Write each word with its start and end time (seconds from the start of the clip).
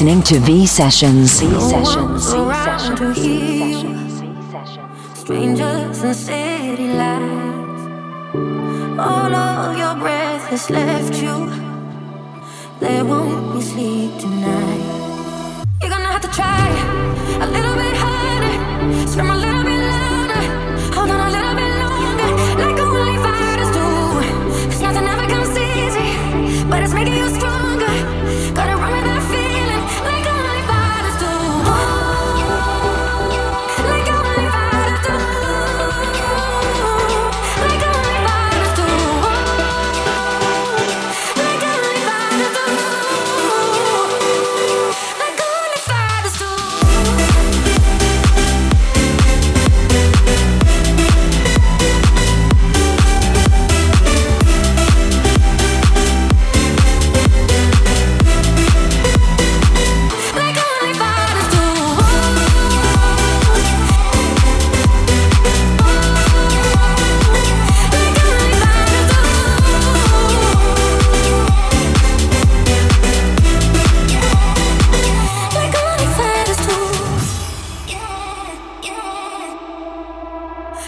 listening 0.00 0.22
to 0.22 0.38
V 0.46 0.66
Sessions. 0.66 1.40
V 1.40 1.60
Sessions. 1.60 2.32
No 2.32 2.50
Sessions. 2.50 3.18
V 3.18 4.50
Sessions. 4.50 5.18
Strangers 5.18 6.02
and 6.02 6.16
city 6.16 6.88
lights. 6.94 7.82
All 8.98 9.34
of 9.34 9.76
your 9.76 9.94
breath 9.96 10.46
has 10.48 10.70
left 10.70 11.14
you. 11.20 11.50
They 12.80 13.02
won't 13.02 13.52
be 13.54 13.60
sleep. 13.60 14.09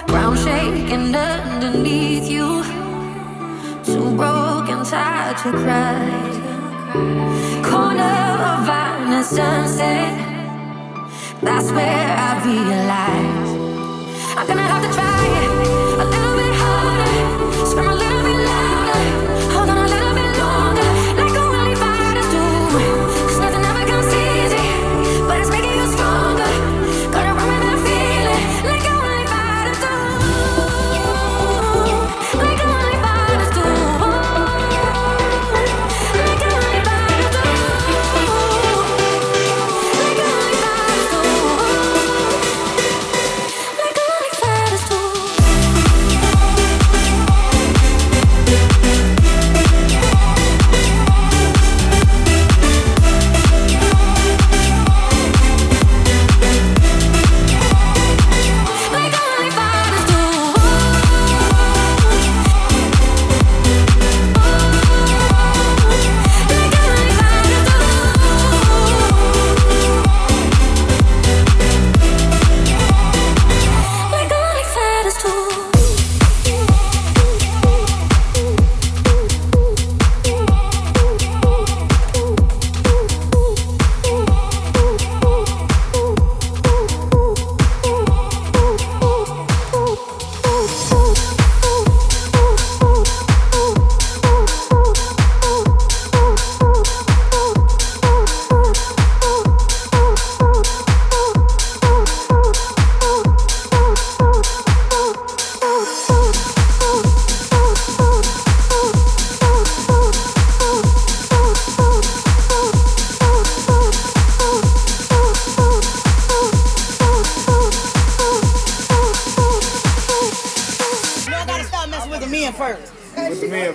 ground 0.06 0.38
shaking 0.38 1.14
underneath 1.14 2.28
you. 2.28 2.62
too 3.84 4.16
broken 4.16 4.84
tired 4.84 5.36
to 5.38 5.50
cry. 5.62 6.10
Corner 7.68 8.18
of 8.50 8.66
Vine 8.66 9.24
sunset. 9.24 10.14
That's 11.40 11.70
where 11.72 12.08
I 12.28 12.30
realized 12.44 13.56
I'm 14.38 14.46
gonna 14.46 14.62
have 14.62 14.82
to 14.86 14.92
try 14.96 15.76
it. 15.76 15.81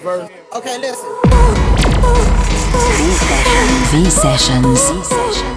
verse. 0.08 0.30
Okay, 0.56 0.78
listen. 0.80 1.10
V 2.98 3.12
Sessions. 3.28 3.92
V 3.92 4.10
Sessions. 4.10 4.90
V 4.90 5.04
Sessions. 5.04 5.57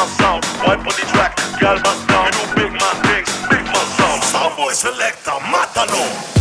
my 0.00 0.06
sound. 0.06 0.44
on 0.80 0.84
the 0.84 1.06
track, 1.12 1.36
gal 1.60 1.76
my 1.76 1.92
sound. 2.08 2.34
You 2.34 2.46
do 2.46 2.70
big 2.70 2.72
my 2.72 2.92
things, 3.04 3.28
big 3.48 3.64
my 3.66 3.84
sound. 3.96 4.22
Sound 4.22 4.56
selector. 4.72 6.39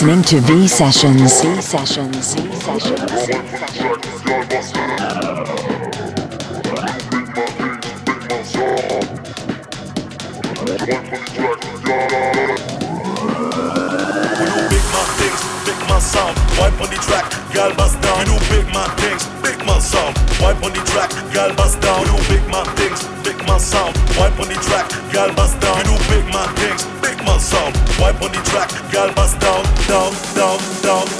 Listening 0.00 0.22
to 0.22 0.40
V 0.46 0.68
Sessions. 0.68 1.42
V 1.42 1.60
Sessions. 1.60 2.34
V 2.34 2.52
Sessions. 2.54 2.98
wipe 16.58 16.80
on 16.80 16.90
the 16.90 16.96
track, 17.02 17.52
gal 17.52 17.74
bust 17.74 18.00
down. 18.00 18.20
You 18.20 18.38
do 18.38 18.38
big 18.50 18.66
things, 19.00 19.26
big 19.42 19.58
man 19.66 19.80
sound, 19.80 20.16
wipe 20.40 20.62
on 20.62 20.72
the 20.72 20.80
track, 20.86 21.10
gal 21.32 21.54
bust 21.56 21.80
down. 21.80 22.06
You 22.06 22.12
do 22.12 22.18
big 22.28 22.44
things, 22.76 23.02
big 23.24 23.38
man 23.48 23.58
sound, 23.58 23.96
wipe 24.16 24.38
on 24.38 24.46
the 24.46 24.54
track, 24.62 24.90
gal 25.12 25.34
bust 25.34 25.58
down. 25.60 25.87
Wipe 28.12 28.22
on 28.22 28.32
the 28.32 28.38
track, 28.50 28.70
girl 28.92 29.12
bust 29.14 29.38
down, 29.40 29.64
down, 29.86 30.12
down, 30.34 30.58
down, 30.82 31.17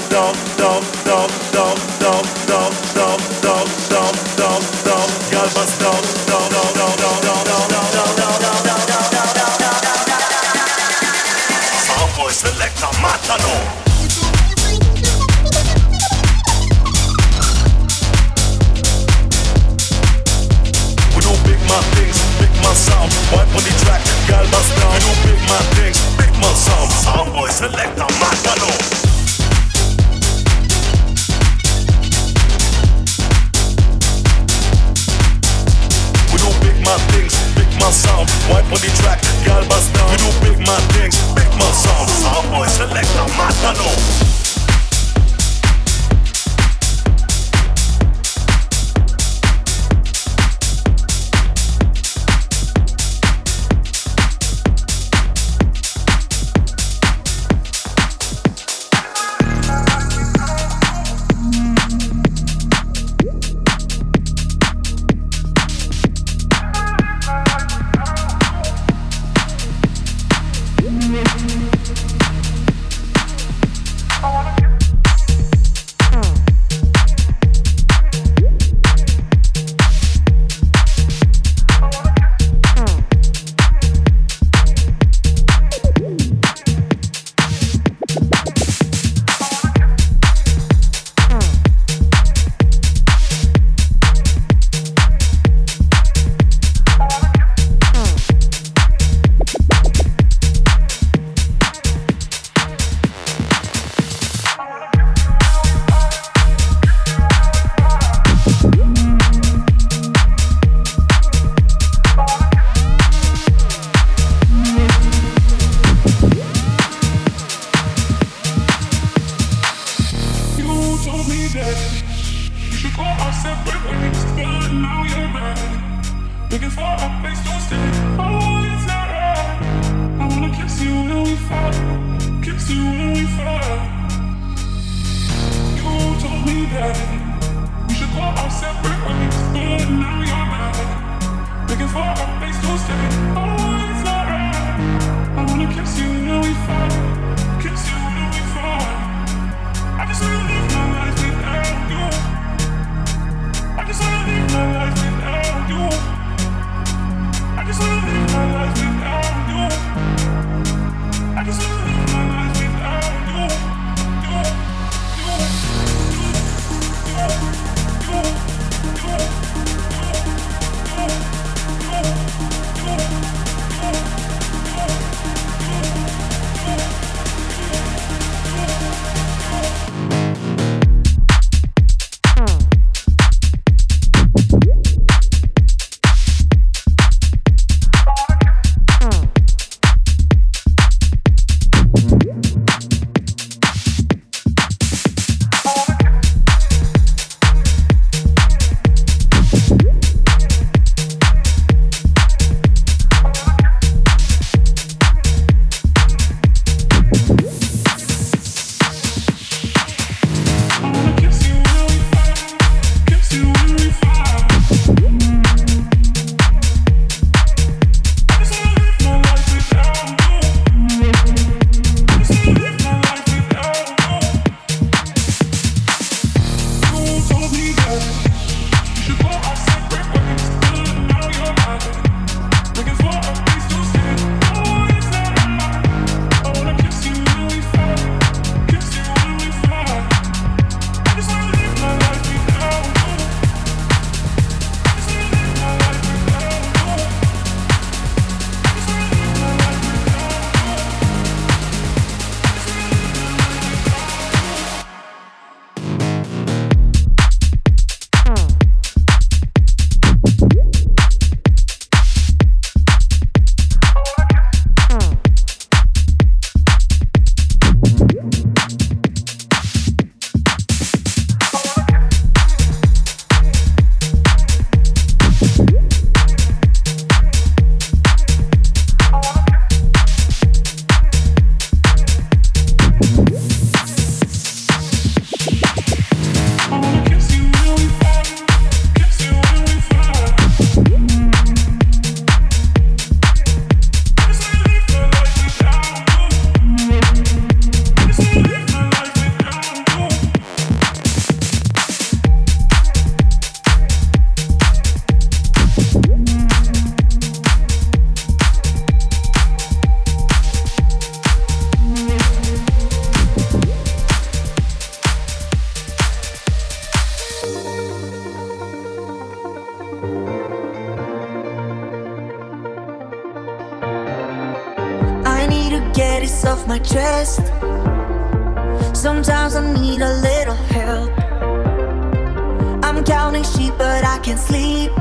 counting 333.09 333.43
sheep, 333.43 333.73
but 333.79 334.05
I 334.05 334.19
can't 334.19 334.39
sleep. 334.39 334.93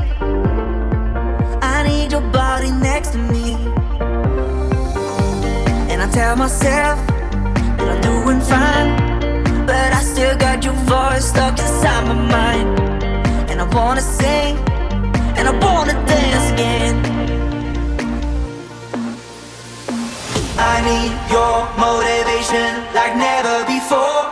I 1.60 1.84
need 1.86 2.10
your 2.10 2.26
body 2.32 2.70
next 2.70 3.10
to 3.10 3.18
me. 3.18 3.52
And 5.90 6.00
I 6.00 6.08
tell 6.10 6.34
myself 6.34 6.96
that 7.76 7.88
I'm 7.92 8.00
doing 8.00 8.40
fine. 8.40 8.90
But 9.66 9.92
I 9.92 10.00
still 10.02 10.36
got 10.38 10.64
your 10.64 10.78
voice 10.92 11.26
stuck 11.28 11.58
inside 11.58 12.04
my 12.08 12.18
mind. 12.36 12.80
And 13.50 13.60
I 13.60 13.66
wanna 13.76 14.00
sing, 14.00 14.56
and 15.36 15.44
I 15.46 15.54
wanna 15.64 15.92
dance 16.06 16.46
again. 16.52 16.96
I 20.72 20.74
need 20.88 21.12
your 21.34 21.56
motivation 21.84 22.70
like 22.94 23.14
never 23.16 23.56
before. 23.66 24.27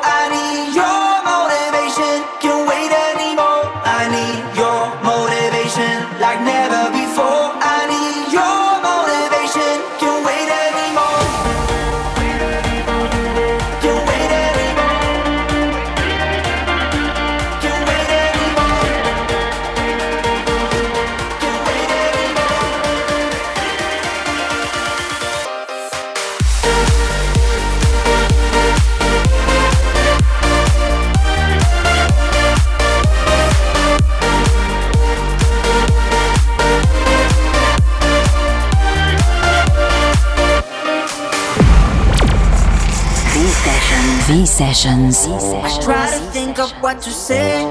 Sessions. 44.56 45.26
I 45.26 45.80
try 45.82 46.08
to 46.08 46.18
think 46.32 46.58
of 46.58 46.72
what 46.80 47.02
to 47.02 47.10
say, 47.10 47.62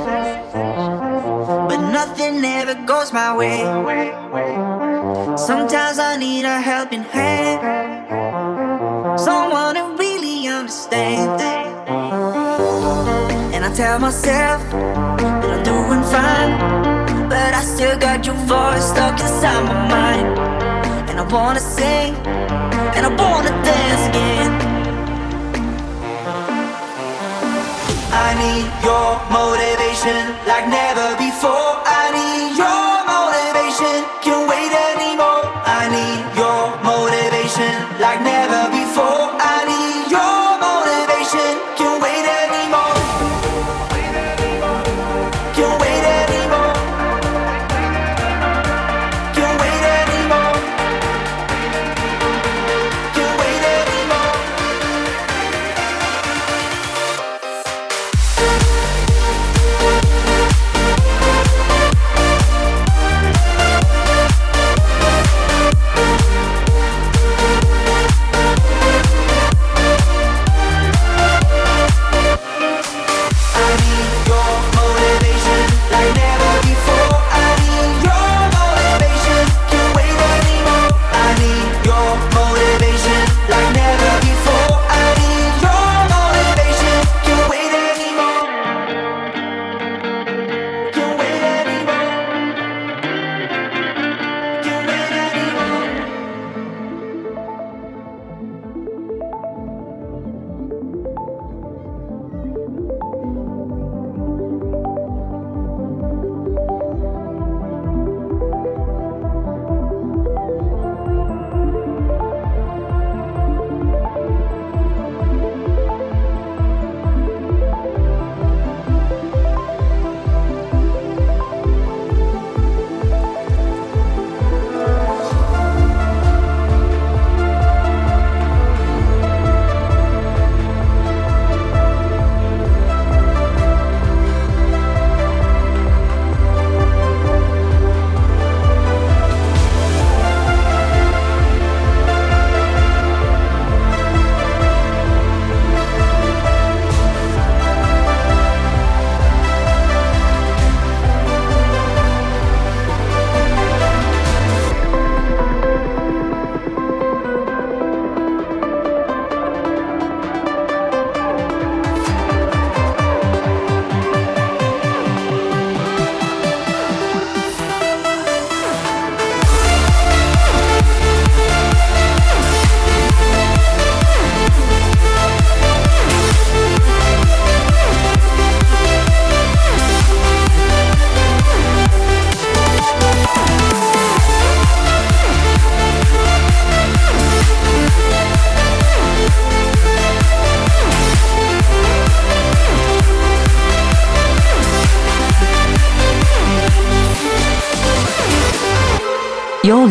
but 0.53 1.77
nothing 1.89 2.45
ever 2.45 2.75
goes 2.85 3.11
my 3.11 3.35
way. 3.35 3.61
Sometimes 5.35 5.97
I 5.97 6.15
need 6.17 6.45
a 6.45 6.61
helping 6.61 7.01
hand, 7.01 7.59
someone 9.19 9.75
who 9.75 9.97
really 9.97 10.47
understands. 10.47 11.41
And 13.55 13.65
I 13.65 13.73
tell 13.73 13.97
myself 13.97 14.61
that 14.69 15.49
I'm 15.55 15.63
doing 15.63 16.03
fine, 16.13 16.53
but 17.27 17.51
I 17.55 17.61
still 17.63 17.97
got 17.97 18.27
your 18.27 18.35
voice 18.45 18.89
stuck 18.91 19.19
inside 19.19 19.63
my 19.63 19.87
mind. 19.89 20.37
And 21.09 21.19
I 21.19 21.23
wanna 21.33 21.61
sing, 21.61 22.13
and 22.95 23.07
I 23.07 23.09
wanna 23.09 23.49
dance 23.63 24.07
again. 24.09 24.74
I 28.15 28.31
need 28.39 28.67
your 28.87 29.19
motivation 29.27 30.23
like 30.47 30.67
never 30.71 31.17
before. 31.17 31.24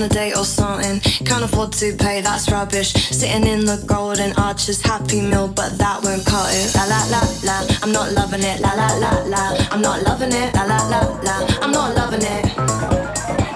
on 0.00 0.06
a 0.06 0.08
date 0.08 0.36
or 0.36 0.44
something. 0.44 1.00
Can't 1.26 1.44
afford 1.44 1.72
to 1.72 1.94
pay, 1.96 2.20
that's 2.20 2.50
rubbish. 2.50 2.92
Sitting 2.92 3.46
in 3.46 3.64
the 3.64 3.82
golden 3.86 4.32
arches, 4.36 4.80
happy 4.80 5.20
meal, 5.20 5.48
but 5.48 5.76
that 5.78 6.02
won't 6.02 6.24
cut 6.24 6.48
it. 6.52 6.74
La 6.74 6.84
la 6.84 7.00
la 7.12 7.20
la, 7.44 7.56
I'm 7.82 7.92
not 7.92 8.12
loving 8.12 8.42
it. 8.42 8.60
La 8.60 8.72
la 8.72 8.88
la 8.98 9.10
la, 9.26 9.42
I'm 9.70 9.80
not 9.80 10.02
loving 10.02 10.32
it. 10.32 10.54
La 10.54 10.64
la 10.64 10.78
la 10.88 11.00
la, 11.22 11.36
I'm 11.60 11.72
not 11.72 11.94
loving 11.96 12.22
it. 12.22 12.44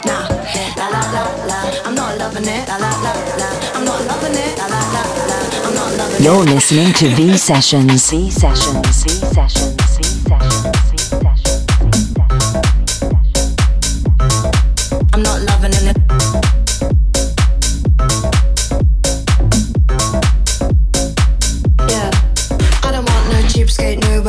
Nah, 0.05 0.29
la 0.77 0.87
la 0.95 1.03
la 1.15 1.25
la, 1.49 1.59
I'm 1.85 1.95
not 1.95 2.19
loving 2.19 2.45
it. 2.45 2.69
La 2.69 2.77
la 2.77 2.91
la 3.05 3.13
la, 3.41 3.49
I'm 3.75 3.85
not 3.85 4.01
loving 4.07 4.35
it. 4.35 4.59
La 4.59 4.67
la 4.67 4.81
la 4.95 5.03
la, 5.31 5.39
I'm 5.67 5.75
not 5.75 5.97
loving 5.97 6.17
it. 6.17 6.25
You're 6.25 6.45
listening 6.45 6.93
to 6.95 7.09
V 7.15 7.39
Sessions. 7.39 8.11
V 8.11 8.31
Sessions. 8.31 9.05
V 9.05 9.09
Sessions. 9.33 9.74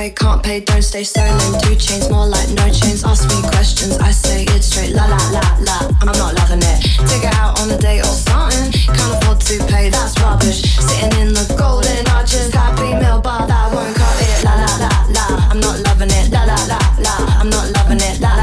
Way, 0.06 0.14
can't 0.14 0.44
pay, 0.44 0.60
don't 0.60 0.82
stay 0.82 1.04
stolen. 1.04 1.60
Two 1.62 1.76
chains, 1.76 2.10
more 2.10 2.28
like 2.28 2.50
no 2.50 2.70
chains. 2.70 3.04
Ask 3.04 3.28
me 3.30 3.42
questions, 3.50 3.98
I 3.98 4.12
say 4.12 4.44
it 4.44 4.64
straight. 4.64 4.94
La 4.94 5.06
la 5.06 5.18
la 5.32 5.44
la, 5.62 5.78
I'm 6.02 6.18
not 6.18 6.34
loving 6.36 6.62
it. 6.62 6.80
Take 7.10 7.24
it 7.24 7.34
out 7.36 7.60
on 7.60 7.70
a 7.72 7.78
date 7.78 8.02
or 8.02 8.16
something. 8.28 8.72
Can't 8.72 9.14
afford 9.16 9.40
to 9.42 9.58
pay, 9.66 9.90
that's 9.90 10.20
rubbish. 10.22 10.62
Sitting 10.78 11.14
in 11.22 11.34
the 11.34 11.46
golden 11.58 12.06
arches, 12.10 12.54
happy 12.54 12.94
meal 13.02 13.22
bar 13.22 13.48
that 13.48 13.74
won't 13.74 13.96
cut 13.96 14.18
it. 14.22 14.44
La 14.44 14.54
la 14.56 14.72
la 14.84 14.92
la, 15.16 15.26
I'm 15.52 15.60
not 15.60 15.80
loving 15.88 16.12
it. 16.12 16.32
La 16.32 16.44
la 16.44 16.58
la 16.72 16.80
la, 17.00 17.14
I'm 17.40 17.50
not 17.50 17.66
loving 17.78 18.02
it. 18.02 18.20
La 18.20 18.35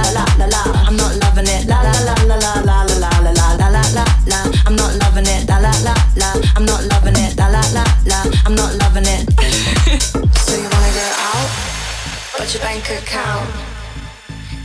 but 12.43 12.53
your 12.55 12.63
bank 12.65 12.83
account 12.91 13.49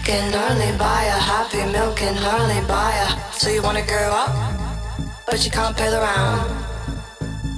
can 0.03 0.33
only 0.33 0.75
buy 0.79 1.03
a 1.13 1.19
happy 1.31 1.61
meal, 1.71 1.93
can 1.93 2.17
only 2.17 2.59
buy 2.65 2.89
a. 3.05 3.07
So 3.37 3.51
you 3.51 3.61
wanna 3.61 3.85
go 3.85 4.01
up, 4.23 4.33
but 5.27 5.45
you 5.45 5.51
can't 5.51 5.77
pay 5.77 5.91
the 5.91 5.99
round. 6.01 6.41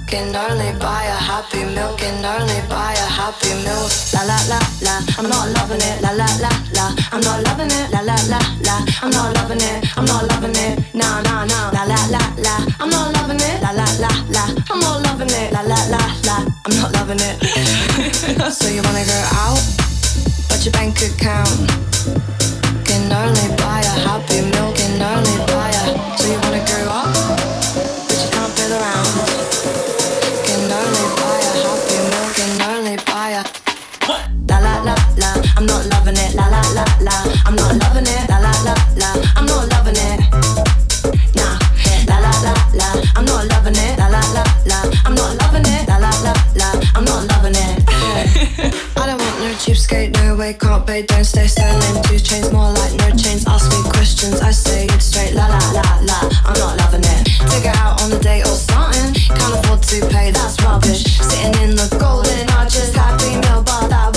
Can 0.06 0.36
only 0.36 0.78
buy 0.78 1.04
a 1.16 1.18
happy 1.30 1.64
meal, 1.64 1.96
can 1.96 2.20
only 2.20 2.60
buy 2.68 2.92
a 2.92 3.08
happy 3.20 3.48
meal. 3.64 3.88
La 4.12 4.22
la 4.28 4.36
la 4.52 4.60
la, 4.84 4.94
I'm 5.16 5.24
not 5.24 5.48
loving 5.56 5.80
it. 5.80 6.02
La 6.04 6.12
la 6.12 6.28
la 6.44 6.52
la, 6.76 6.86
I'm 7.12 7.22
not 7.24 7.40
loving 7.48 7.72
it. 7.72 7.88
La 7.88 8.00
la 8.04 8.16
la 8.28 8.40
la, 8.68 8.76
I'm 9.00 9.10
not 9.16 9.32
loving 9.36 9.62
it. 9.72 9.78
I'm 9.96 10.04
not 10.04 10.28
loving 10.28 10.56
it. 10.66 10.74
No 10.92 11.08
no 11.24 11.48
no. 11.48 11.60
La 11.72 11.84
la 11.88 12.00
la 12.12 12.22
la, 12.44 12.54
I'm 12.78 12.90
not 12.92 13.08
loving 13.16 13.40
it. 13.40 13.56
La 13.64 13.72
la 13.72 13.88
la 14.04 14.12
la, 14.36 14.44
I'm 14.68 14.80
not 14.84 15.00
loving 15.00 15.32
it. 15.32 15.48
La 15.56 15.62
la 15.62 15.80
la 15.88 16.02
la, 16.28 16.36
I'm 16.66 16.72
not 16.76 16.92
loving 16.92 17.20
it. 17.24 18.52
so 18.52 18.68
you 18.68 18.82
wanna 18.84 19.04
go 19.08 19.18
out, 19.48 19.89
your 20.64 20.72
bank 20.72 21.00
account 21.00 21.48
can 22.84 23.10
only 23.12 23.48
buy 23.56 23.80
a 23.80 23.94
happy 24.04 24.42
meal, 24.42 24.72
can 24.74 25.00
only 25.00 25.36
buy 25.46 25.70
a. 25.70 26.18
So 26.18 26.26
you 26.26 26.38
wanna 26.42 26.60
go 26.66 26.78
up, 26.90 27.08
but 28.08 28.18
you 28.20 28.28
can't. 28.30 28.50
Can 30.44 30.60
only 30.80 31.06
buy 31.16 31.38
a 31.48 31.52
happy 31.64 31.96
meal, 32.10 32.28
can 32.36 32.52
only 32.72 32.96
buy 33.06 33.30
a. 33.40 33.44
La 34.48 34.58
la 34.58 34.82
la 34.82 34.94
la, 35.16 35.30
I'm 35.56 35.64
not 35.64 35.86
loving 35.86 36.16
it. 36.16 36.34
La 36.34 36.46
la 36.48 36.60
la 36.74 36.84
la, 37.00 37.14
I'm 37.46 37.54
not 37.56 37.76
loving 37.76 38.06
it. 38.06 38.29
Cheapskate, 49.60 50.16
no 50.24 50.36
way, 50.36 50.54
can't 50.54 50.86
pay, 50.86 51.02
don't 51.02 51.24
stay 51.24 51.46
selling 51.46 52.02
two 52.04 52.18
chains, 52.18 52.50
more 52.50 52.72
like 52.72 52.94
no 52.96 53.10
chains. 53.10 53.46
Ask 53.46 53.70
me 53.70 53.82
questions, 53.90 54.40
I 54.40 54.52
say 54.52 54.86
it 54.86 55.02
straight. 55.02 55.34
La 55.34 55.46
la 55.46 55.60
la 55.76 55.84
la, 56.00 56.18
I'm 56.48 56.56
not 56.56 56.78
loving 56.78 57.04
it. 57.04 57.20
Take 57.52 57.68
it 57.68 57.76
out 57.76 58.00
on 58.02 58.10
a 58.12 58.18
date 58.18 58.42
or 58.42 58.56
something. 58.56 59.12
Can't 59.12 59.54
afford 59.60 59.82
to 59.82 60.00
pay, 60.08 60.30
that's 60.30 60.56
rubbish. 60.64 61.04
Sitting 61.20 61.54
in 61.62 61.76
the 61.76 61.88
golden 62.00 62.48
arches, 62.56 62.94
happy 62.94 63.36
meal 63.36 63.62
bar 63.62 63.86
that 63.88 64.16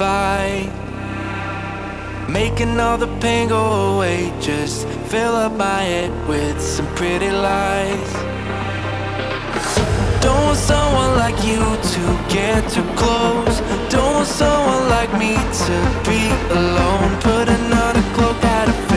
alibi. 0.00 0.68
Making 2.28 2.78
all 2.78 2.96
the 2.96 3.08
pain 3.20 3.48
go 3.48 3.96
away, 3.96 4.32
just 4.40 4.86
fill 5.08 5.34
up 5.34 5.52
my 5.52 5.82
head 5.82 6.28
with 6.28 6.60
some 6.60 6.86
pretty 6.94 7.30
lies. 7.30 8.12
Don't 10.22 10.44
want 10.44 10.58
someone 10.58 11.16
like 11.16 11.36
you 11.44 11.58
to 11.58 12.02
get 12.28 12.62
too 12.70 12.84
close. 12.94 13.60
Don't 13.90 14.14
want 14.14 14.28
someone 14.28 14.88
like 14.88 15.12
me 15.18 15.34
to 15.34 15.76
be 16.08 16.22
alone. 16.54 17.10
Put 17.20 17.48
another 17.48 18.02
cloak 18.14 18.44
out 18.44 18.68
of 18.68 18.89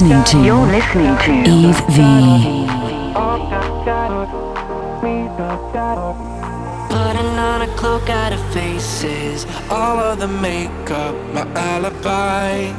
listening 0.00 0.24
to 0.24 0.46
You're 0.46 0.66
listening 0.66 1.16
to 1.18 1.50
Eve 1.50 1.76
V. 1.90 2.66
Putting 6.88 7.32
on 7.38 7.62
a 7.62 7.74
cloak 7.76 8.08
out 8.08 8.32
of 8.32 8.40
faces, 8.54 9.44
all 9.68 9.98
of 9.98 10.18
the 10.18 10.28
makeup, 10.28 11.14
my 11.34 11.46
alibi. 11.54 12.72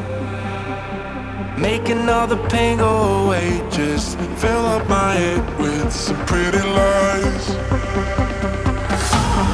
Making 1.60 2.10
all 2.10 2.26
the 2.26 2.38
pain 2.50 2.78
go 2.78 3.26
away, 3.26 3.62
just 3.70 4.18
fill 4.42 4.66
up 4.66 4.90
my 4.90 5.14
head 5.14 5.60
with 5.60 5.94
some 5.94 6.18
pretty 6.26 6.58
lies. 6.58 7.46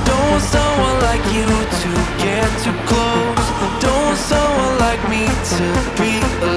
Don't 0.08 0.30
want 0.32 0.44
someone 0.44 0.98
like 1.10 1.26
you 1.36 1.48
to 1.82 1.90
get 2.24 2.48
too 2.64 2.78
close. 2.88 3.48
Don't 3.82 4.04
want 4.06 4.18
someone 4.18 4.78
like 4.80 5.02
me 5.10 5.26
to 5.52 6.02
be 6.02 6.46
alone. 6.46 6.57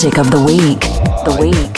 Classic 0.00 0.18
of 0.18 0.30
the 0.30 0.42
week. 0.42 0.80
The 1.26 1.36
week. 1.38 1.69